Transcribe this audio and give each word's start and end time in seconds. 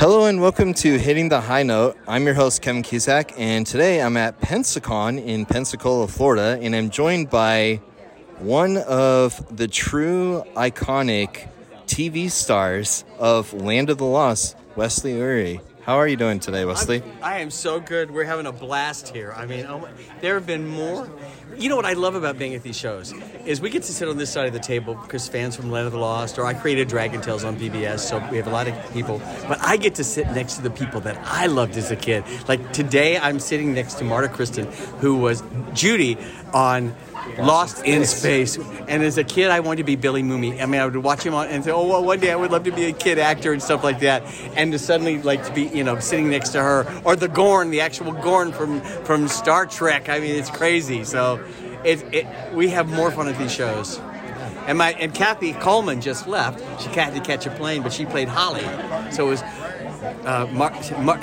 Hello 0.00 0.24
and 0.24 0.40
welcome 0.40 0.72
to 0.72 0.98
Hitting 0.98 1.28
the 1.28 1.42
High 1.42 1.62
Note. 1.62 1.94
I'm 2.08 2.24
your 2.24 2.32
host, 2.32 2.62
Kevin 2.62 2.82
Cusack, 2.82 3.34
and 3.36 3.66
today 3.66 4.00
I'm 4.00 4.16
at 4.16 4.40
Pensacon 4.40 5.22
in 5.22 5.44
Pensacola, 5.44 6.08
Florida, 6.08 6.58
and 6.62 6.74
I'm 6.74 6.88
joined 6.88 7.28
by 7.28 7.82
one 8.38 8.78
of 8.78 9.54
the 9.54 9.68
true 9.68 10.42
iconic 10.56 11.48
TV 11.86 12.30
stars 12.30 13.04
of 13.18 13.52
Land 13.52 13.90
of 13.90 13.98
the 13.98 14.06
Lost, 14.06 14.56
Wesley 14.74 15.12
Eure. 15.12 15.60
How 15.90 15.98
are 15.98 16.06
you 16.06 16.14
doing 16.14 16.38
today, 16.38 16.64
Wesley? 16.64 17.02
I'm, 17.02 17.12
I 17.20 17.38
am 17.40 17.50
so 17.50 17.80
good. 17.80 18.12
We're 18.12 18.22
having 18.22 18.46
a 18.46 18.52
blast 18.52 19.08
here. 19.08 19.34
I 19.36 19.44
mean, 19.44 19.66
oh 19.66 19.80
my, 19.80 19.90
there 20.20 20.34
have 20.34 20.46
been 20.46 20.68
more. 20.68 21.10
You 21.58 21.68
know 21.68 21.74
what 21.74 21.84
I 21.84 21.94
love 21.94 22.14
about 22.14 22.38
being 22.38 22.54
at 22.54 22.62
these 22.62 22.78
shows 22.78 23.12
is 23.44 23.60
we 23.60 23.70
get 23.70 23.82
to 23.82 23.92
sit 23.92 24.06
on 24.06 24.16
this 24.16 24.30
side 24.30 24.46
of 24.46 24.52
the 24.52 24.60
table 24.60 24.94
because 24.94 25.26
fans 25.26 25.56
from 25.56 25.68
Land 25.72 25.86
of 25.88 25.92
the 25.92 25.98
Lost, 25.98 26.38
or 26.38 26.46
I 26.46 26.54
created 26.54 26.86
Dragon 26.86 27.20
Tales 27.20 27.42
on 27.42 27.56
PBS, 27.56 27.98
so 27.98 28.24
we 28.30 28.36
have 28.36 28.46
a 28.46 28.50
lot 28.50 28.68
of 28.68 28.92
people. 28.92 29.20
But 29.48 29.58
I 29.62 29.76
get 29.76 29.96
to 29.96 30.04
sit 30.04 30.28
next 30.28 30.54
to 30.58 30.62
the 30.62 30.70
people 30.70 31.00
that 31.00 31.18
I 31.24 31.46
loved 31.46 31.76
as 31.76 31.90
a 31.90 31.96
kid. 31.96 32.22
Like 32.46 32.72
today, 32.72 33.18
I'm 33.18 33.40
sitting 33.40 33.74
next 33.74 33.94
to 33.94 34.04
Marta 34.04 34.28
Kristen, 34.28 34.66
who 35.00 35.16
was 35.16 35.42
Judy 35.74 36.18
on 36.54 36.94
Lost 37.38 37.84
in 37.84 38.04
Space. 38.04 38.58
And 38.88 39.02
as 39.02 39.18
a 39.18 39.24
kid, 39.24 39.50
I 39.50 39.60
wanted 39.60 39.78
to 39.78 39.84
be 39.84 39.96
Billy 39.96 40.22
Mumy. 40.22 40.60
I 40.60 40.66
mean, 40.66 40.80
I 40.80 40.84
would 40.84 40.96
watch 40.96 41.22
him 41.22 41.34
on 41.34 41.48
and 41.48 41.64
say, 41.64 41.70
"Oh, 41.70 41.86
well, 41.86 42.04
one 42.04 42.20
day 42.20 42.32
I 42.32 42.36
would 42.36 42.50
love 42.50 42.64
to 42.64 42.72
be 42.72 42.86
a 42.86 42.92
kid 42.92 43.18
actor 43.18 43.52
and 43.52 43.62
stuff 43.62 43.84
like 43.84 44.00
that." 44.00 44.22
And 44.56 44.72
to 44.72 44.78
suddenly 44.78 45.20
like 45.22 45.44
to 45.46 45.52
be, 45.52 45.64
you 45.64 45.84
know, 45.84 45.98
sitting 45.98 46.30
next 46.30 46.50
to 46.50 46.62
her 46.62 46.86
or 47.04 47.16
the 47.16 47.28
Gorn, 47.28 47.70
the 47.70 47.80
actual 47.80 48.12
Gorn 48.12 48.52
from 48.52 48.80
from 49.04 49.28
Star 49.28 49.66
Trek. 49.66 50.08
I 50.08 50.20
mean, 50.20 50.34
it's 50.34 50.50
crazy. 50.50 51.04
So, 51.04 51.40
it, 51.84 52.02
it 52.12 52.26
we 52.54 52.68
have 52.68 52.88
more 52.88 53.10
fun 53.10 53.28
at 53.28 53.38
these 53.38 53.52
shows. 53.52 54.00
And 54.66 54.78
my 54.78 54.92
and 54.92 55.14
Kathy 55.14 55.52
Coleman 55.54 56.00
just 56.00 56.26
left. 56.26 56.60
She 56.82 56.88
had 56.90 57.14
to 57.14 57.20
catch 57.20 57.46
a 57.46 57.50
plane, 57.50 57.82
but 57.82 57.92
she 57.92 58.04
played 58.06 58.28
Holly. 58.28 58.64
So 59.10 59.26
it 59.26 59.30
was 59.30 59.42
uh, 60.02 60.46
Mar- 60.52 60.74
Mar- 60.98 61.20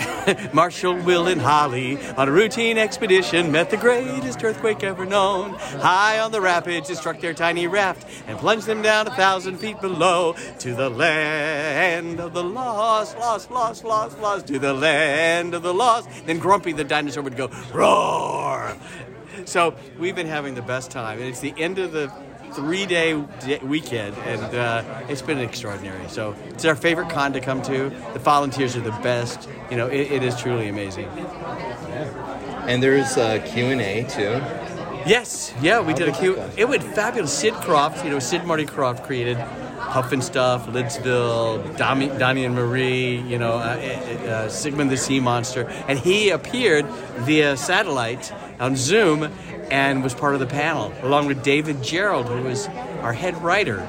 Marshall, 0.54 0.96
Will, 1.04 1.28
and 1.28 1.42
Holly 1.42 1.98
on 2.16 2.28
a 2.28 2.32
routine 2.32 2.78
expedition 2.78 3.52
met 3.52 3.70
the 3.70 3.78
greatest 3.78 4.44
earthquake 4.44 4.84
ever 4.84 5.06
known. 5.06 5.54
High 5.54 6.20
on 6.20 6.32
the 6.32 6.42
rapids, 6.42 6.90
it 6.90 6.98
struck 6.98 7.20
their 7.20 7.34
tiny 7.34 7.68
raft 7.68 8.08
and 8.28 8.38
plunged 8.38 8.66
them 8.68 8.82
down 8.82 9.08
a 9.08 9.16
thousand 9.16 9.58
feet 9.58 9.80
below 9.82 10.36
to 10.60 10.74
the 10.74 10.90
land 10.90 12.20
of 12.20 12.34
the 12.34 12.44
lost, 12.44 13.18
lost, 13.18 13.52
lost, 13.52 13.84
lost, 13.84 14.20
lost, 14.20 14.48
to 14.48 14.60
the 14.60 14.74
land 14.74 15.54
of 15.54 15.64
the 15.64 15.74
lost. 15.74 16.10
Then 16.26 16.40
Grumpy 16.40 16.74
the 16.74 16.84
dinosaur 16.84 17.24
would 17.24 17.38
go 17.38 17.50
roar. 17.74 18.76
So 19.46 19.76
we've 20.00 20.16
been 20.16 20.28
having 20.28 20.56
the 20.56 20.62
best 20.62 20.90
time, 20.92 21.20
and 21.20 21.28
it's 21.28 21.40
the 21.40 21.54
end 21.58 21.80
of 21.80 21.92
the 21.92 22.12
three-day 22.54 23.16
weekend, 23.62 24.16
and 24.20 24.44
uh, 24.56 24.84
it's 25.10 25.22
been 25.22 25.40
extraordinary. 25.40 26.08
So 26.10 26.36
it's 26.50 26.66
our 26.66 26.76
favorite 26.76 27.10
con 27.10 27.34
to 27.34 27.40
come 27.40 27.62
to. 27.64 27.90
The 28.14 28.20
volunteers 28.20 28.76
are 28.76 28.82
the 28.82 28.92
best. 28.92 29.48
You 29.70 29.78
know, 29.78 29.88
it, 29.88 30.12
it 30.12 30.24
is 30.24 30.40
truly 30.40 30.68
amazing. 30.70 31.08
And 32.68 32.82
there's 32.82 33.18
uh, 33.18 33.46
Q&A 33.48 34.04
too. 34.10 34.42
Yes, 35.08 35.54
yeah, 35.62 35.80
we 35.80 35.94
did 35.94 36.10
a 36.10 36.12
Q. 36.12 36.42
It 36.58 36.68
went 36.68 36.84
fabulous. 36.84 37.32
Sid 37.32 37.54
Krofft, 37.54 38.04
you 38.04 38.10
know, 38.10 38.20
Sid 38.20 38.44
Marty 38.44 38.66
Krofft 38.66 39.06
created 39.06 39.38
Pufnstuf, 39.88 40.66
Lidsville, 40.66 41.64
Dami, 41.78 42.20
Donnie 42.20 42.44
and 42.44 42.54
Marie, 42.54 43.22
you 43.22 43.40
know, 43.40 43.54
uh, 43.54 43.78
uh, 44.28 44.50
Sigmund 44.50 44.92
the 44.92 44.98
Sea 44.98 45.22
Monster, 45.22 45.68
and 45.88 45.98
he 45.98 46.30
appeared 46.30 46.86
via 47.20 47.56
satellite 47.56 48.34
on 48.60 48.76
Zoom 48.76 49.32
and 49.72 50.04
was 50.04 50.14
part 50.14 50.34
of 50.34 50.40
the 50.40 50.48
panel, 50.48 50.94
along 51.02 51.28
with 51.28 51.44
David 51.44 51.78
Gerrold, 51.78 52.28
who 52.28 52.44
was 52.44 52.68
our 53.02 53.14
head 53.14 53.42
writer. 53.42 53.80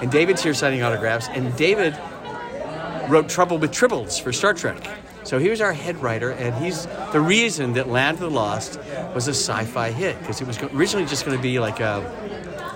And 0.00 0.10
David's 0.10 0.42
here 0.42 0.54
signing 0.54 0.82
autographs, 0.82 1.28
and 1.28 1.54
David 1.56 1.96
wrote 3.08 3.28
Trouble 3.28 3.58
with 3.58 3.72
Tribbles 3.72 4.20
for 4.20 4.32
Star 4.32 4.54
Trek. 4.54 4.86
So 5.24 5.38
he 5.38 5.48
was 5.48 5.60
our 5.60 5.72
head 5.72 6.02
writer, 6.02 6.30
and 6.32 6.54
he's 6.62 6.86
the 7.12 7.20
reason 7.20 7.72
that 7.74 7.88
Land 7.88 8.16
of 8.16 8.20
the 8.20 8.30
Lost 8.30 8.78
was 9.14 9.26
a 9.26 9.30
sci-fi 9.30 9.90
hit 9.90 10.18
because 10.18 10.40
it 10.40 10.46
was 10.46 10.62
originally 10.62 11.06
just 11.06 11.24
going 11.24 11.36
to 11.36 11.42
be 11.42 11.58
like 11.58 11.80
a 11.80 12.02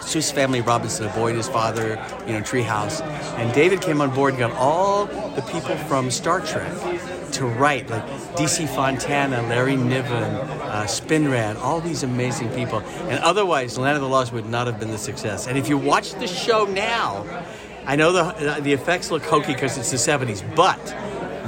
Swiss 0.00 0.31
Family 0.31 0.62
Robinson, 0.62 1.06
a 1.06 1.12
boy 1.12 1.28
and 1.28 1.37
his 1.37 1.49
father, 1.49 2.03
you 2.27 2.33
know, 2.33 2.41
Treehouse. 2.41 3.03
And 3.37 3.53
David 3.53 3.83
came 3.83 4.00
on 4.00 4.15
board 4.15 4.33
and 4.33 4.41
got 4.41 4.53
all 4.53 5.04
the 5.04 5.43
people 5.43 5.77
from 5.77 6.10
Star 6.10 6.41
Trek 6.41 6.72
to 7.33 7.47
write, 7.47 7.89
like 7.91 8.05
DC 8.37 8.69
Fontana, 8.75 9.43
Larry 9.43 9.77
Niven, 9.77 10.12
uh, 10.12 10.84
Spinrad, 10.87 11.56
all 11.56 11.81
these 11.81 12.03
amazing 12.03 12.50
people. 12.50 12.81
And 12.81 13.19
otherwise, 13.21 13.78
Land 13.78 13.97
of 13.97 14.03
the 14.03 14.09
Lost 14.09 14.33
would 14.33 14.47
not 14.47 14.66
have 14.66 14.78
been 14.78 14.91
the 14.91 14.99
success. 14.99 15.47
And 15.47 15.59
if 15.59 15.69
you 15.69 15.78
watch 15.78 16.15
the 16.15 16.27
show 16.27 16.65
now, 16.65 17.25
I 17.87 17.97
know 17.97 18.12
the, 18.12 18.61
the 18.61 18.72
effects 18.72 19.11
look 19.11 19.22
hokey 19.22 19.55
because 19.55 19.78
it's 19.78 19.91
the 19.91 19.97
70s, 19.97 20.44
but 20.55 20.78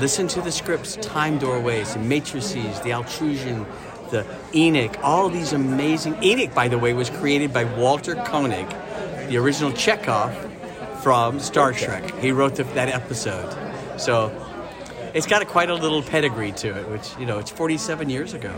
listen 0.00 0.26
to 0.28 0.40
the 0.40 0.50
scripts, 0.50 0.96
Time 0.96 1.38
Doorways, 1.38 1.94
the 1.94 2.00
Matrices, 2.00 2.80
the 2.80 2.90
Altrusian, 2.90 3.66
the 4.10 4.24
Enik, 4.52 4.98
all 5.02 5.28
these 5.28 5.52
amazing. 5.52 6.14
Enik, 6.14 6.54
by 6.54 6.68
the 6.68 6.78
way, 6.78 6.94
was 6.94 7.10
created 7.10 7.52
by 7.52 7.64
Walter 7.64 8.14
Koenig, 8.14 8.68
the 9.28 9.36
original 9.36 9.70
Chekov 9.72 10.34
from 11.02 11.40
Star 11.40 11.72
Trek. 11.72 12.14
He 12.16 12.32
wrote 12.32 12.56
the, 12.56 12.64
that 12.64 12.88
episode. 12.88 13.54
So 14.00 14.28
it's 15.14 15.26
got 15.26 15.42
a, 15.42 15.44
quite 15.44 15.70
a 15.70 15.74
little 15.74 16.02
pedigree 16.02 16.52
to 16.52 16.78
it, 16.78 16.88
which, 16.88 17.16
you 17.18 17.26
know, 17.26 17.38
it's 17.38 17.50
47 17.50 18.10
years 18.10 18.34
ago. 18.34 18.54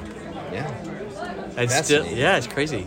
Yeah. 0.52 0.72
It's 1.56 1.84
still, 1.84 2.06
yeah, 2.06 2.36
it's 2.36 2.46
crazy. 2.46 2.86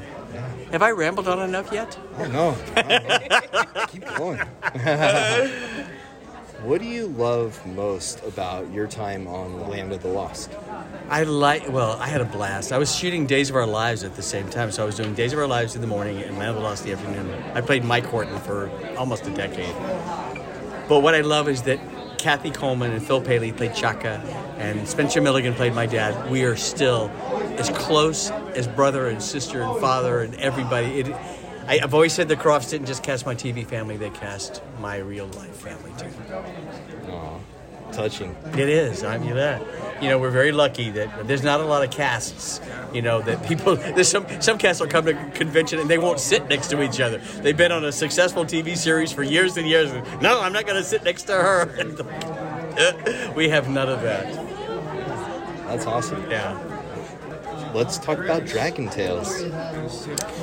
Have 0.71 0.81
I 0.81 0.91
rambled 0.91 1.27
on 1.27 1.39
enough 1.39 1.71
yet? 1.71 1.97
Oh, 2.17 2.25
no. 2.25 2.55
Keep 3.87 4.05
going. 4.15 4.39
what 6.63 6.81
do 6.81 6.87
you 6.87 7.07
love 7.07 7.63
most 7.65 8.23
about 8.23 8.71
your 8.73 8.87
time 8.87 9.27
on 9.27 9.69
Land 9.69 9.93
of 9.93 10.01
the 10.01 10.09
Lost? 10.09 10.51
I 11.09 11.23
like, 11.23 11.69
well, 11.69 11.93
I 11.93 12.07
had 12.07 12.21
a 12.21 12.25
blast. 12.25 12.71
I 12.71 12.77
was 12.77 12.93
shooting 12.93 13.27
Days 13.27 13.49
of 13.49 13.55
Our 13.55 13.67
Lives 13.67 14.03
at 14.03 14.15
the 14.15 14.23
same 14.23 14.49
time. 14.49 14.71
So 14.71 14.83
I 14.83 14.85
was 14.85 14.95
doing 14.95 15.13
Days 15.13 15.33
of 15.33 15.39
Our 15.39 15.47
Lives 15.47 15.75
in 15.75 15.81
the 15.81 15.87
morning 15.87 16.21
and 16.21 16.37
Land 16.37 16.49
of 16.49 16.55
the 16.55 16.61
Lost 16.61 16.85
in 16.85 16.91
the 16.91 16.97
afternoon. 16.97 17.43
I 17.53 17.61
played 17.61 17.85
Mike 17.85 18.05
Horton 18.05 18.37
for 18.39 18.69
almost 18.97 19.27
a 19.27 19.31
decade. 19.31 19.75
But 20.89 21.01
what 21.01 21.15
I 21.15 21.21
love 21.21 21.47
is 21.47 21.61
that 21.63 21.79
Kathy 22.25 22.49
Coleman 22.49 22.91
and 22.91 23.05
Phil 23.05 23.21
Paley 23.21 23.51
played 23.51 23.75
Chaka, 23.75 24.19
and 24.57 24.87
Spencer 24.87 25.21
Milligan 25.21 25.53
played 25.53 25.75
my 25.75 25.85
dad. 25.85 26.31
We 26.31 26.43
are 26.45 26.55
still 26.55 27.11
as 27.59 27.69
close 27.69 28.31
as 28.31 28.67
brother 28.67 29.07
and 29.09 29.21
sister 29.21 29.61
and 29.61 29.79
father 29.79 30.21
and 30.21 30.33
everybody. 30.37 31.01
It, 31.01 31.15
I, 31.67 31.77
have 31.77 31.93
always 31.93 32.13
said 32.13 32.27
the 32.27 32.35
Kroffts 32.35 32.71
didn't 32.71 32.87
just 32.87 33.03
cast 33.03 33.27
my 33.27 33.35
TV 33.35 33.63
family; 33.63 33.95
they 33.95 34.09
cast 34.09 34.63
my 34.79 34.97
real 34.97 35.27
life 35.27 35.55
family 35.55 35.91
too. 35.99 36.07
Aww, 36.07 37.41
touching. 37.95 38.35
It 38.53 38.69
is. 38.69 39.03
I 39.03 39.17
mean 39.17 39.35
that. 39.35 39.61
You 40.01 40.09
know, 40.09 40.19
we're 40.19 40.31
very 40.31 40.51
lucky 40.51 40.89
that 40.91 41.27
there's 41.27 41.43
not 41.43 41.61
a 41.61 41.65
lot 41.65 41.83
of 41.83 41.91
casts. 41.91 42.61
You 42.93 43.01
know 43.01 43.21
that 43.21 43.45
people. 43.47 43.75
There's 43.95 44.09
some 44.09 44.25
some 44.41 44.57
casts 44.57 44.79
will 44.79 44.87
come 44.87 45.05
to 45.05 45.13
convention 45.31 45.79
and 45.79 45.89
they 45.89 45.97
won't 45.97 46.19
sit 46.19 46.47
next 46.47 46.67
to 46.67 46.81
each 46.81 46.99
other. 46.99 47.17
They've 47.17 47.57
been 47.57 47.71
on 47.71 47.83
a 47.83 47.91
successful 47.91 48.45
TV 48.45 48.77
series 48.77 49.11
for 49.11 49.23
years 49.23 49.57
and 49.57 49.67
years. 49.67 49.91
And, 49.91 50.21
no, 50.21 50.41
I'm 50.41 50.53
not 50.53 50.65
going 50.65 50.81
to 50.81 50.83
sit 50.83 51.03
next 51.03 51.23
to 51.23 51.33
her. 51.33 53.33
we 53.35 53.49
have 53.49 53.69
none 53.69 53.89
of 53.89 54.01
that. 54.01 54.33
That's 55.67 55.85
awesome. 55.85 56.29
Yeah 56.29 56.74
let's 57.75 57.97
talk 57.97 58.17
about 58.19 58.45
Dragon 58.45 58.87
Tales. 58.87 59.43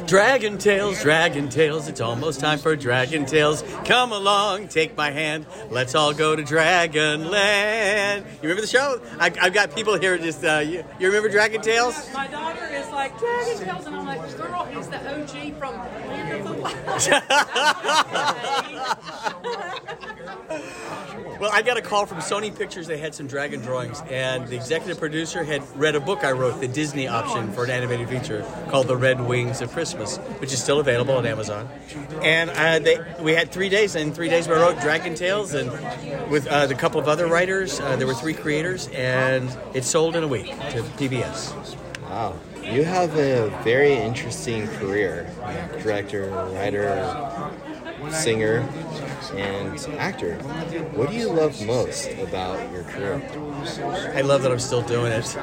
Dragon 0.07 0.59
Tales, 0.59 1.01
Dragon 1.01 1.49
Tales, 1.49 1.89
it's 1.89 2.03
almost 2.03 2.41
time 2.41 2.59
for 2.59 2.77
Dragon 2.77 3.25
Tales. 3.25 3.65
Come 3.87 4.13
along, 4.13 4.69
take 4.69 4.95
my 4.99 5.11
hand, 5.11 5.47
let's 5.71 5.95
all 5.95 6.13
go 6.13 6.37
to 6.37 6.45
Dragon 6.45 7.31
Land. 7.31 8.27
You 8.35 8.43
remember 8.43 8.61
the 8.61 8.67
show? 8.69 9.01
I, 9.19 9.31
have 9.41 9.55
got 9.55 9.75
people 9.75 9.99
here 9.99 10.19
just, 10.19 10.45
uh, 10.45 10.59
you, 10.59 10.85
you, 11.01 11.07
remember 11.07 11.31
Dragon 11.31 11.63
Tales? 11.63 12.13
My 12.13 12.27
daughter 12.27 12.67
is 12.67 12.91
like, 12.91 13.19
Dragon 13.19 13.65
Tales, 13.65 13.87
and 13.87 13.97
I'm 13.97 14.05
like, 14.05 14.37
girl, 14.37 14.67
he's 14.67 14.89
the 14.89 14.99
OG 14.99 15.55
from 15.59 15.75
Land 15.79 16.47
of 16.47 16.57
the 20.49 20.82
Well, 21.43 21.51
I 21.53 21.63
got 21.63 21.77
a 21.77 21.83
call 21.83 22.07
from 22.07 22.19
Sony 22.19 22.57
Pictures. 22.57 22.87
They 22.87 22.99
had 22.99 23.17
some 23.17 23.27
dragon 23.27 23.63
drawings, 23.63 24.01
and 24.09 24.47
the 24.47 24.55
executive 24.55 25.01
producer 25.01 25.43
had 25.43 25.61
read 25.77 25.97
a 25.97 26.01
book 26.01 26.23
I 26.23 26.31
wrote, 26.31 26.61
the 26.61 26.69
Disney 26.69 27.09
option 27.09 27.53
for 27.53 27.65
an 27.65 27.71
animated 27.71 28.09
feature 28.09 28.47
called 28.69 28.87
The 28.87 28.97
Red 28.97 29.21
Wings 29.21 29.61
of 29.61 29.73
Christmas, 29.73 30.19
which 30.39 30.53
is 30.53 30.63
still 30.63 30.79
available 30.79 31.17
on 31.17 31.27
Amazon. 31.27 31.69
And 32.23 32.49
uh, 32.49 32.79
they, 32.79 32.97
we 33.21 33.33
had 33.33 33.51
three 33.51 33.69
days, 33.69 33.97
and 33.97 34.15
three 34.15 34.29
days 34.29 34.47
we 34.47 34.55
wrote 34.55 34.81
Dragon 34.83 35.17
Tales, 35.17 35.53
and 35.53 35.69
with 36.31 36.47
uh, 36.47 36.69
the 36.69 36.77
couple 36.77 37.01
of 37.01 37.09
other 37.09 37.27
writers, 37.27 37.81
uh, 37.81 37.97
there 37.97 38.07
were 38.07 38.15
three 38.15 38.35
creators, 38.35 38.87
and 38.91 39.51
it 39.75 39.83
sold 39.83 40.15
in 40.15 40.23
a 40.23 40.29
week 40.29 40.47
to 40.47 40.85
PBS. 40.97 41.77
Wow. 42.03 42.39
You 42.63 42.85
have 42.85 43.17
a 43.17 43.51
very 43.65 43.95
interesting 43.95 44.69
career 44.69 45.29
director, 45.83 46.31
writer, 46.53 47.51
singer, 48.11 48.61
and 49.31 49.79
actor. 49.99 50.35
What 50.95 51.11
do 51.11 51.17
you 51.17 51.29
love 51.33 51.65
most 51.65 52.11
about 52.19 52.73
your 52.73 52.83
career? 52.85 53.23
I 54.15 54.23
love 54.23 54.43
that 54.43 54.53
I'm 54.53 54.59
still 54.59 54.83
doing 54.83 55.13
it. 55.13 55.37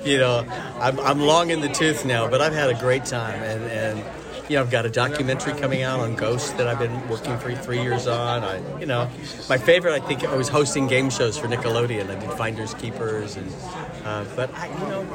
You 0.04 0.18
know, 0.18 0.44
I'm, 0.80 0.98
I'm 1.00 1.20
long 1.20 1.50
in 1.50 1.60
the 1.60 1.68
tooth 1.68 2.04
now, 2.04 2.28
but 2.28 2.40
I've 2.40 2.54
had 2.54 2.70
a 2.70 2.74
great 2.74 3.04
time, 3.04 3.42
and, 3.42 3.62
and 3.64 4.04
You 4.48 4.56
know, 4.56 4.62
I've 4.62 4.70
got 4.70 4.84
a 4.84 4.90
documentary 4.90 5.52
coming 5.54 5.82
out 5.82 6.00
on 6.00 6.16
ghosts 6.16 6.50
that 6.52 6.66
I've 6.66 6.78
been 6.80 7.08
working 7.08 7.38
for 7.38 7.54
three 7.54 7.82
years 7.82 8.06
on. 8.08 8.42
I, 8.42 8.80
you 8.80 8.86
know, 8.86 9.08
my 9.48 9.58
favorite, 9.58 9.92
I 9.92 10.04
think, 10.04 10.24
I 10.24 10.34
was 10.34 10.48
hosting 10.48 10.88
game 10.88 11.08
shows 11.10 11.38
for 11.38 11.46
Nickelodeon. 11.46 12.10
I 12.10 12.18
did 12.18 12.30
Finders 12.32 12.74
Keepers, 12.74 13.36
and 13.36 13.52
uh, 14.04 14.24
but 14.34 14.52
I, 14.54 14.66
you 14.66 14.88
know, 14.88 15.06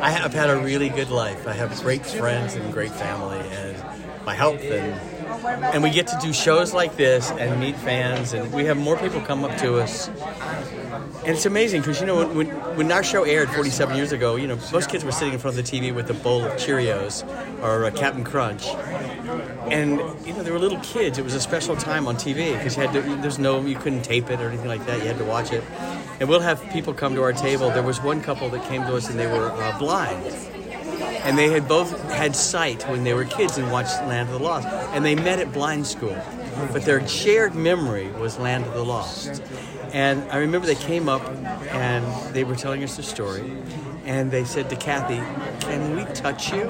I 0.00 0.10
have 0.10 0.32
had 0.32 0.50
a 0.50 0.56
really 0.58 0.88
good 0.88 1.10
life. 1.10 1.48
I 1.48 1.52
have 1.54 1.76
great 1.80 2.06
friends 2.06 2.54
and 2.54 2.72
great 2.72 2.92
family, 2.92 3.40
and 3.40 3.76
my 4.24 4.34
health 4.34 4.62
and 4.62 5.19
and 5.72 5.82
we 5.82 5.90
get 5.90 6.06
to 6.08 6.18
do 6.20 6.32
shows 6.32 6.72
like 6.72 6.96
this 6.96 7.30
and 7.32 7.60
meet 7.60 7.76
fans, 7.76 8.32
and 8.32 8.52
we 8.52 8.64
have 8.64 8.76
more 8.76 8.96
people 8.96 9.20
come 9.20 9.44
up 9.44 9.56
to 9.58 9.78
us. 9.78 10.08
And 10.08 11.28
it's 11.28 11.46
amazing 11.46 11.80
because 11.82 12.00
you 12.00 12.06
know 12.06 12.26
when, 12.26 12.48
when 12.76 12.90
our 12.92 13.02
show 13.02 13.24
aired 13.24 13.50
47 13.50 13.96
years 13.96 14.12
ago, 14.12 14.36
you 14.36 14.46
know 14.46 14.58
most 14.72 14.90
kids 14.90 15.04
were 15.04 15.12
sitting 15.12 15.34
in 15.34 15.38
front 15.38 15.58
of 15.58 15.64
the 15.64 15.70
TV 15.70 15.94
with 15.94 16.10
a 16.10 16.14
bowl 16.14 16.44
of 16.44 16.52
Cheerios 16.52 17.24
or 17.62 17.84
a 17.84 17.90
Captain 17.90 18.24
Crunch, 18.24 18.66
and 19.70 20.00
you 20.26 20.32
know 20.32 20.42
they 20.42 20.50
were 20.50 20.58
little 20.58 20.80
kids. 20.80 21.18
It 21.18 21.24
was 21.24 21.34
a 21.34 21.40
special 21.40 21.76
time 21.76 22.06
on 22.06 22.16
TV 22.16 22.56
because 22.56 22.76
you 22.76 22.82
had 22.86 22.92
to. 22.92 23.16
There's 23.16 23.38
no 23.38 23.60
you 23.60 23.76
couldn't 23.76 24.02
tape 24.02 24.30
it 24.30 24.40
or 24.40 24.48
anything 24.48 24.68
like 24.68 24.84
that. 24.86 25.00
You 25.00 25.06
had 25.06 25.18
to 25.18 25.24
watch 25.24 25.52
it. 25.52 25.64
And 26.20 26.28
we'll 26.28 26.40
have 26.40 26.62
people 26.70 26.92
come 26.92 27.14
to 27.14 27.22
our 27.22 27.32
table. 27.32 27.70
There 27.70 27.82
was 27.82 28.02
one 28.02 28.20
couple 28.20 28.50
that 28.50 28.68
came 28.68 28.82
to 28.82 28.94
us 28.94 29.08
and 29.08 29.18
they 29.18 29.26
were 29.26 29.50
uh, 29.50 29.78
blind 29.78 30.22
and 31.24 31.36
they 31.36 31.48
had 31.50 31.68
both 31.68 32.00
had 32.10 32.34
sight 32.34 32.82
when 32.88 33.04
they 33.04 33.14
were 33.14 33.24
kids 33.24 33.58
and 33.58 33.70
watched 33.70 33.96
Land 34.06 34.28
of 34.30 34.38
the 34.38 34.44
Lost, 34.44 34.66
and 34.66 35.04
they 35.04 35.14
met 35.14 35.38
at 35.38 35.52
blind 35.52 35.86
school. 35.86 36.16
But 36.72 36.82
their 36.82 37.06
shared 37.06 37.54
memory 37.54 38.10
was 38.12 38.38
Land 38.38 38.66
of 38.66 38.74
the 38.74 38.84
Lost. 38.84 39.42
And 39.92 40.22
I 40.30 40.38
remember 40.38 40.66
they 40.66 40.74
came 40.74 41.08
up 41.08 41.26
and 41.72 42.34
they 42.34 42.44
were 42.44 42.56
telling 42.56 42.82
us 42.84 42.96
the 42.96 43.02
story, 43.02 43.52
and 44.04 44.30
they 44.30 44.44
said 44.44 44.70
to 44.70 44.76
Kathy, 44.76 45.20
Can 45.66 45.96
we 45.96 46.04
touch 46.14 46.52
you? 46.52 46.62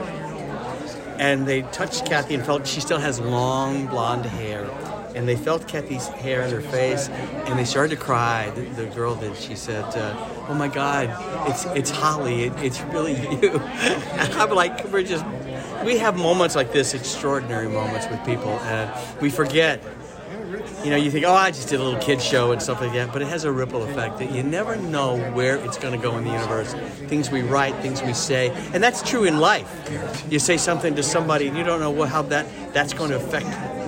And 1.18 1.46
they 1.46 1.62
touched 1.62 2.06
Kathy 2.06 2.34
and 2.34 2.44
felt 2.44 2.66
she 2.66 2.80
still 2.80 2.98
has 2.98 3.20
long 3.20 3.86
blonde 3.86 4.24
hair 4.24 4.64
and 5.14 5.28
they 5.28 5.36
felt 5.36 5.66
Kathy's 5.66 6.06
hair 6.08 6.42
on 6.42 6.50
their 6.50 6.60
face, 6.60 7.08
and 7.08 7.58
they 7.58 7.64
started 7.64 7.96
to 7.96 8.02
cry. 8.02 8.50
The, 8.50 8.62
the 8.62 8.86
girl 8.86 9.14
did. 9.14 9.36
She 9.36 9.56
said, 9.56 9.84
uh, 9.84 10.46
"Oh 10.48 10.54
my 10.54 10.68
God, 10.68 11.14
it's 11.48 11.64
it's 11.66 11.90
Holly. 11.90 12.44
It, 12.44 12.52
it's 12.58 12.80
really 12.82 13.12
you." 13.42 13.50
And 13.58 14.32
I'm 14.34 14.50
like, 14.50 14.84
we're 14.92 15.02
just 15.02 15.24
we 15.84 15.98
have 15.98 16.16
moments 16.16 16.54
like 16.56 16.72
this, 16.72 16.94
extraordinary 16.94 17.68
moments 17.68 18.06
with 18.08 18.24
people, 18.24 18.50
and 18.60 19.20
we 19.20 19.30
forget. 19.30 19.82
You 20.84 20.90
know, 20.90 20.96
you 20.96 21.10
think, 21.10 21.24
oh, 21.26 21.32
I 21.32 21.50
just 21.50 21.68
did 21.68 21.80
a 21.80 21.82
little 21.82 22.00
kid 22.00 22.20
show 22.20 22.52
and 22.52 22.60
stuff 22.60 22.80
like 22.80 22.92
that, 22.94 23.12
but 23.12 23.22
it 23.22 23.28
has 23.28 23.44
a 23.44 23.52
ripple 23.52 23.84
effect 23.84 24.18
that 24.18 24.32
you 24.32 24.42
never 24.42 24.76
know 24.76 25.16
where 25.32 25.56
it's 25.56 25.78
going 25.78 25.98
to 25.98 26.02
go 26.02 26.16
in 26.18 26.24
the 26.24 26.30
universe. 26.30 26.74
Things 27.08 27.30
we 27.30 27.42
write, 27.42 27.76
things 27.76 28.02
we 28.02 28.12
say, 28.12 28.50
and 28.74 28.82
that's 28.82 29.08
true 29.08 29.24
in 29.24 29.38
life. 29.38 29.68
You 30.28 30.38
say 30.38 30.56
something 30.56 30.94
to 30.96 31.02
somebody, 31.02 31.48
and 31.48 31.56
you 31.56 31.62
don't 31.62 31.80
know 31.80 32.04
how 32.04 32.22
that 32.22 32.46
that's 32.72 32.92
going 32.92 33.10
to 33.10 33.16
affect 33.16 33.46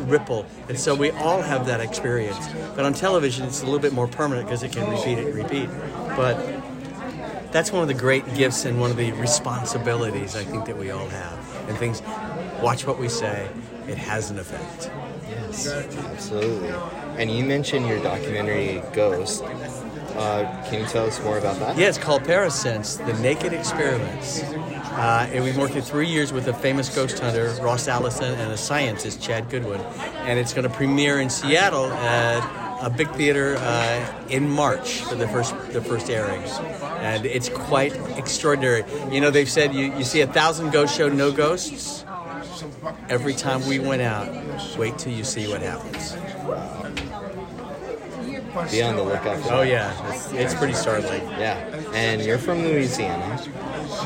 ripple. 0.09 0.47
And 0.69 0.79
so 0.79 0.95
we 0.95 1.11
all 1.11 1.43
have 1.43 1.67
that 1.67 1.81
experience. 1.81 2.39
But 2.77 2.85
on 2.85 2.93
television, 2.93 3.47
it's 3.47 3.63
a 3.63 3.65
little 3.65 3.81
bit 3.81 3.93
more 3.93 4.07
permanent 4.07 4.47
because 4.47 4.63
it 4.63 4.73
can 4.73 4.89
repeat 4.91 5.19
it 5.19 5.35
repeat. 5.35 5.69
But 6.17 6.37
that's 7.53 7.71
one 7.71 7.83
of 7.83 7.89
the 7.89 7.95
great 7.95 8.35
gifts 8.35 8.65
and 8.65 8.81
one 8.81 8.91
of 8.91 8.97
the 8.97 9.13
responsibilities 9.13 10.35
I 10.35 10.45
think 10.45 10.65
that 10.65 10.77
we 10.77 10.91
all 10.91 11.09
have. 11.09 11.69
And 11.69 11.77
things, 11.77 12.03
watch 12.63 12.87
what 12.87 12.99
we 12.99 13.09
say, 13.09 13.49
it 13.87 13.99
has 13.99 14.31
an 14.31 14.39
effect. 14.39 14.91
Yes, 15.29 15.69
absolutely. 15.69 16.71
And 17.19 17.31
you 17.31 17.45
mentioned 17.45 17.87
your 17.87 18.03
documentary 18.03 18.83
Ghost. 18.93 19.43
Uh, 19.43 20.45
can 20.69 20.81
you 20.81 20.87
tell 20.87 21.07
us 21.07 21.23
more 21.23 21.39
about 21.39 21.59
that? 21.59 21.77
Yeah, 21.77 21.89
it's 21.89 21.99
called 21.99 22.23
Parasense, 22.23 23.05
The 23.05 23.15
Naked 23.23 23.53
Experiments. 23.53 24.43
Uh, 24.43 25.29
and 25.33 25.43
we've 25.43 25.57
worked 25.57 25.73
for 25.73 25.81
three 25.81 26.09
years 26.09 26.33
with 26.33 26.49
a 26.49 26.55
famous 26.55 26.95
ghost 26.95 27.19
hunter, 27.19 27.55
Ross 27.63 27.89
Allison, 27.89 28.35
and 28.35 28.53
a 28.53 28.57
scientist, 28.59 29.23
Chad 29.23 29.49
Goodwin. 29.49 29.81
And 30.27 30.39
it's 30.39 30.53
going 30.53 30.69
to 30.69 30.75
premiere 30.75 31.21
in 31.21 31.31
Seattle 31.31 31.87
at 31.87 32.63
a 32.83 32.91
big 32.91 33.11
theater 33.13 33.57
uh, 33.59 34.23
in 34.29 34.49
March 34.51 35.01
for 35.03 35.15
the 35.15 35.29
first 35.29 35.55
the 35.73 35.81
first 35.81 36.11
airing. 36.11 36.43
And 37.03 37.27
it's 37.27 37.49
quite 37.49 37.95
extraordinary. 38.17 38.85
You 39.11 39.21
know, 39.21 39.31
they've 39.31 39.51
said 39.51 39.75
you, 39.75 39.93
you 39.97 40.05
see 40.05 40.21
a 40.21 40.27
thousand 40.27 40.71
ghost 40.71 40.97
show, 40.97 41.09
no 41.09 41.33
ghosts. 41.33 42.05
Every 43.09 43.35
time 43.35 43.67
we 43.67 43.81
went 43.81 44.03
out, 44.03 44.29
wait 44.79 44.99
till 44.99 45.13
you 45.13 45.25
see 45.25 45.49
what 45.49 45.63
happens. 45.63 46.17
Be 48.71 48.83
on 48.83 48.97
the 48.97 49.03
lookout 49.03 49.43
for 49.43 49.55
Oh 49.55 49.63
yeah, 49.63 50.13
it's, 50.13 50.33
it's 50.33 50.55
pretty 50.55 50.75
startling. 50.75 51.23
Yeah. 51.23 51.57
And 51.95 52.23
you're 52.23 52.39
from 52.39 52.63
Louisiana. 52.63 53.43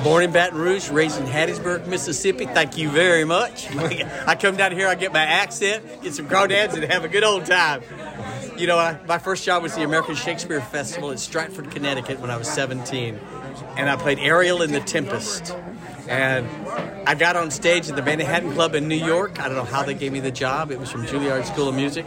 Born 0.05 0.23
in 0.23 0.31
Baton 0.31 0.59
Rouge, 0.59 0.89
raised 0.89 1.21
in 1.21 1.27
Hattiesburg, 1.27 1.87
Mississippi. 1.89 2.47
Thank 2.47 2.77
you 2.77 2.89
very 2.89 3.25
much. 3.25 3.75
I 3.77 4.37
come 4.37 4.57
down 4.57 4.71
here, 4.73 4.87
I 4.87 4.95
get 4.95 5.13
my 5.13 5.23
accent, 5.23 6.03
get 6.03 6.15
some 6.15 6.29
crawdads, 6.29 6.75
and 6.75 6.85
have 6.85 7.05
a 7.05 7.09
good 7.09 7.25
old 7.25 7.45
time. 7.45 7.83
You 8.59 8.67
know, 8.67 8.79
I, 8.79 8.99
my 9.07 9.19
first 9.19 9.45
job 9.45 9.63
was 9.63 9.75
the 9.75 9.83
American 9.83 10.15
Shakespeare 10.15 10.63
Festival 10.63 11.11
at 11.11 11.19
Stratford, 11.19 11.71
Connecticut 11.71 12.21
when 12.21 12.31
I 12.31 12.39
was 12.39 12.49
17. 12.49 13.19
And 13.77 13.91
I 13.91 13.97
played 13.97 14.19
Ariel 14.19 14.63
in 14.63 14.73
The 14.73 14.81
Tempest. 14.81 15.55
And 16.09 16.49
I 17.07 17.15
got 17.17 17.37
on 17.37 17.51
stage 17.51 17.91
at 17.91 17.97
the 17.97 18.03
Manhattan 18.03 18.53
Club 18.53 18.75
in 18.75 18.89
New 18.89 18.97
York. 18.97 19.39
I 19.41 19.49
don't 19.49 19.57
know 19.57 19.65
how 19.65 19.83
they 19.83 19.93
gave 19.93 20.11
me 20.11 20.21
the 20.21 20.31
job. 20.31 20.71
It 20.71 20.81
was 20.81 20.91
from 20.91 21.05
Juilliard 21.05 21.45
School 21.45 21.69
of 21.69 21.75
Music. 21.75 22.07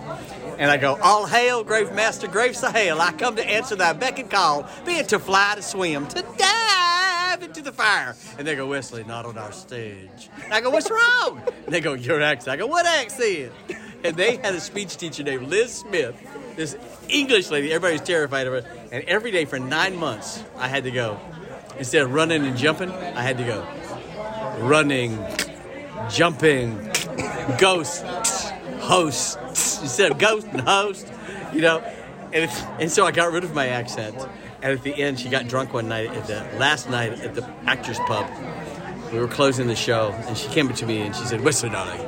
And 0.58 0.72
I 0.72 0.78
go, 0.78 0.98
All 1.04 1.28
hail, 1.28 1.64
grave 1.64 1.94
master, 1.94 2.28
graves 2.28 2.62
to 2.62 2.72
hail. 2.72 3.00
I 3.00 3.12
come 3.12 3.36
to 3.36 3.46
answer 3.46 3.76
thy 3.76 3.94
beck 3.94 4.18
and 4.18 4.30
call, 4.30 4.68
be 4.86 4.94
it 4.94 5.10
to 5.10 5.20
fly, 5.20 5.54
to 5.56 5.62
swim, 5.62 6.08
to 6.08 6.26
dive 6.38 7.44
into 7.44 7.62
the 7.62 7.72
fire. 7.72 8.16
And 8.40 8.48
they 8.48 8.56
go, 8.56 8.68
Wesley, 8.68 9.04
not 9.04 9.26
on 9.26 9.38
our 9.38 9.52
stage. 9.52 10.30
And 10.46 10.54
I 10.54 10.62
go, 10.62 10.72
What's 10.72 10.90
wrong? 10.90 11.42
And 11.66 11.74
they 11.74 11.80
go, 11.82 11.94
Your 11.94 12.22
accent. 12.22 12.54
I 12.54 12.58
go, 12.58 12.66
What 12.66 12.88
accent? 12.88 13.52
And 14.04 14.16
they 14.16 14.38
had 14.38 14.56
a 14.56 14.62
speech 14.62 14.96
teacher 14.98 15.24
named 15.24 15.48
Liz 15.48 15.74
Smith, 15.74 16.16
this 16.60 16.76
English 17.08 17.50
lady. 17.50 17.72
Everybody 17.72 17.94
was 17.94 18.08
terrified 18.08 18.46
of 18.46 18.54
her. 18.54 18.70
And 18.92 19.04
every 19.06 19.32
day 19.32 19.46
for 19.46 19.58
nine 19.58 19.96
months, 19.96 20.44
I 20.58 20.68
had 20.68 20.84
to 20.84 20.92
go. 20.92 21.18
Instead 21.78 22.04
of 22.04 22.14
running 22.14 22.46
and 22.46 22.58
jumping, 22.58 22.92
I 22.92 23.22
had 23.22 23.38
to 23.38 23.46
go 23.46 23.66
running, 24.60 25.18
jumping, 26.10 26.92
ghost, 27.58 28.04
host, 28.80 29.40
instead 29.82 30.12
of 30.12 30.18
ghost 30.18 30.48
and 30.48 30.60
host, 30.60 31.12
you 31.54 31.62
know. 31.62 31.80
And, 32.34 32.52
and 32.80 32.92
so 32.92 33.06
I 33.06 33.12
got 33.12 33.32
rid 33.32 33.46
of 33.46 33.54
my 33.56 33.68
accent. 33.68 34.18
And 34.62 34.74
at 34.74 34.84
the 34.84 34.94
end, 34.94 35.22
she 35.22 35.30
got 35.30 35.48
drunk 35.48 35.74
one 35.74 35.88
night 35.88 36.10
at 36.10 36.28
the 36.28 36.60
last 36.60 36.90
night 36.90 37.14
at 37.22 37.36
the 37.36 37.50
Actors 37.66 37.98
Pub. 38.00 38.30
We 39.14 39.20
were 39.20 39.30
closing 39.30 39.68
the 39.68 39.76
show, 39.78 40.12
and 40.28 40.38
she 40.38 40.50
came 40.50 40.68
up 40.68 40.76
to 40.76 40.86
me 40.86 41.02
and 41.02 41.16
she 41.16 41.24
said, 41.24 41.42
"Listen, 41.42 41.72
darling, 41.72 42.02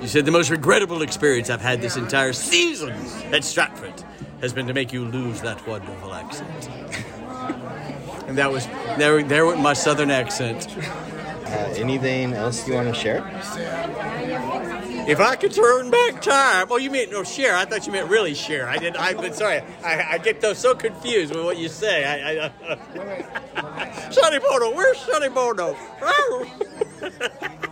you 0.00 0.08
said 0.08 0.24
the 0.24 0.32
most 0.32 0.50
regrettable 0.50 1.02
experience 1.02 1.50
I've 1.50 1.60
had 1.60 1.80
this 1.80 1.96
entire 1.96 2.32
season 2.32 2.94
at 3.32 3.44
Stratford 3.44 4.02
has 4.40 4.52
been 4.52 4.66
to 4.66 4.74
make 4.74 4.92
you 4.92 5.04
lose 5.04 5.40
that 5.42 5.66
wonderful 5.66 6.14
accent." 6.14 6.70
and 8.30 8.38
that 8.38 8.52
was 8.52 8.66
there. 8.96 9.22
There 9.24 9.44
went 9.44 9.60
my 9.60 9.72
southern 9.72 10.10
accent. 10.10 10.68
Uh, 10.78 11.74
anything 11.76 12.32
else 12.32 12.66
you 12.68 12.74
want 12.74 12.86
to 12.86 12.94
share? 12.94 13.28
If 15.08 15.18
I 15.18 15.34
could 15.34 15.52
turn 15.52 15.90
back 15.90 16.22
time, 16.22 16.68
oh, 16.70 16.76
you 16.76 16.92
meant 16.92 17.10
no 17.10 17.24
share? 17.24 17.56
I 17.56 17.64
thought 17.64 17.88
you 17.88 17.92
meant 17.92 18.08
really 18.08 18.34
share. 18.34 18.68
I 18.68 18.76
did. 18.76 18.96
I'm 18.96 19.32
sorry. 19.32 19.62
I, 19.84 20.12
I 20.12 20.18
get 20.18 20.40
those 20.40 20.58
so 20.58 20.76
confused 20.76 21.34
with 21.34 21.44
what 21.44 21.58
you 21.58 21.68
say. 21.68 22.04
I, 22.04 22.52
I, 23.56 24.10
Sonny 24.10 24.38
Bono, 24.38 24.76
where's 24.76 24.98
Sonny 24.98 25.28
Bono? 25.28 25.76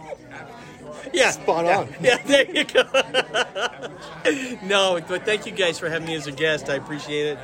yeah, 1.12 1.30
Spot 1.30 1.64
yeah, 1.64 1.78
on. 1.78 1.88
Yeah, 2.00 2.18
there 2.24 2.50
you 2.50 2.64
go. 2.64 2.82
no, 4.62 5.00
but 5.06 5.24
thank 5.24 5.46
you 5.46 5.52
guys 5.52 5.78
for 5.78 5.88
having 5.88 6.08
me 6.08 6.14
as 6.14 6.26
a 6.26 6.32
guest. 6.32 6.68
I 6.68 6.74
appreciate 6.74 7.26
it. 7.32 7.38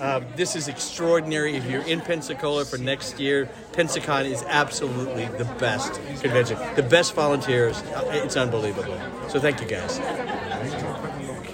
Um, 0.00 0.24
this 0.34 0.56
is 0.56 0.66
extraordinary. 0.68 1.56
If 1.56 1.66
you're 1.70 1.82
in 1.82 2.00
Pensacola 2.00 2.64
for 2.64 2.78
next 2.78 3.20
year, 3.20 3.50
Pensacon 3.72 4.24
is 4.24 4.42
absolutely 4.44 5.26
the 5.26 5.44
best 5.58 5.94
convention. 6.22 6.58
The 6.74 6.82
best 6.82 7.14
volunteers. 7.14 7.82
Uh, 7.82 8.10
It's 8.24 8.36
unbelievable. 8.36 8.98
So 9.28 9.38
thank 9.38 9.60
you 9.60 9.66
guys. 9.66 9.98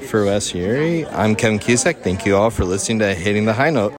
For 0.08 0.24
Wes 0.24 0.52
Eure, 0.52 1.12
I'm 1.12 1.34
Kevin 1.34 1.58
Cusack. 1.58 1.98
Thank 2.04 2.24
you 2.24 2.36
all 2.36 2.50
for 2.50 2.64
listening 2.64 3.00
to 3.00 3.12
Hitting 3.14 3.44
the 3.46 3.52
High 3.52 3.70
Note. 3.70 3.92